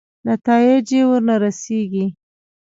[0.27, 2.05] نتایجې ورنه رسېږي.